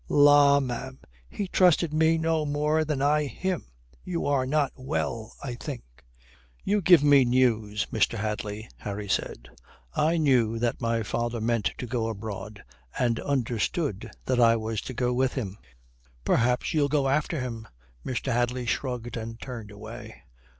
"La, 0.09 0.59
ma'am, 0.59 0.97
he 1.29 1.47
trusted 1.47 1.93
me 1.93 2.17
no 2.17 2.43
more 2.43 2.83
than 2.83 3.03
I 3.03 3.25
him. 3.25 3.67
You 4.03 4.25
are 4.25 4.47
not 4.47 4.71
well, 4.75 5.31
I 5.43 5.53
think." 5.53 5.83
"You 6.63 6.81
give 6.81 7.03
me 7.03 7.23
news, 7.23 7.85
Mr. 7.93 8.17
Hadley," 8.17 8.67
Harry 8.77 9.07
said. 9.07 9.49
"I 9.93 10.17
knew 10.17 10.57
that 10.57 10.81
my 10.81 11.03
father 11.03 11.39
meant 11.39 11.73
to 11.77 11.85
go 11.85 12.07
abroad, 12.09 12.63
and 12.97 13.19
understood 13.19 14.09
that 14.25 14.39
I 14.39 14.55
was 14.55 14.81
to 14.81 14.95
go 14.95 15.13
with 15.13 15.33
him." 15.35 15.59
"Perhaps 16.25 16.73
you'll 16.73 16.89
go 16.89 17.07
after 17.07 17.39
him." 17.39 17.67
Mr. 18.03 18.33
Hadley 18.33 18.65
shrugged 18.65 19.15
and 19.15 19.39
turned 19.39 19.69
away. 19.69 20.23